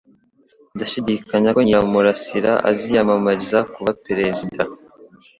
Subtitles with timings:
[0.75, 4.63] Ndashidikanya ko Nyiramurasira aziyamamariza kuba perezida.